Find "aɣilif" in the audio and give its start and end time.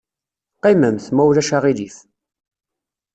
1.57-1.97